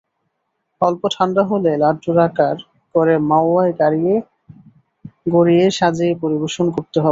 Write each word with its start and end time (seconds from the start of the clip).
অল্প 0.81 1.01
ঠান্ডা 1.15 1.43
হলে 1.43 1.71
লাড্ডুর 1.77 2.17
আকার 2.19 2.55
করে 2.95 3.13
মাওয়ায় 3.29 3.73
গড়িয়ে 5.31 5.65
সাজিয়ে 5.71 6.13
পরিবেশন 6.23 6.65
করতে 6.75 6.97
হবে। 6.97 7.09